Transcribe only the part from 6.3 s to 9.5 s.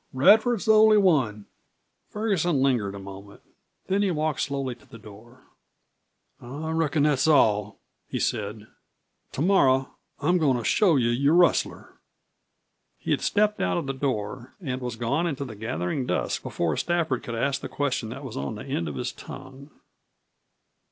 "I reckon that's all," he said. "To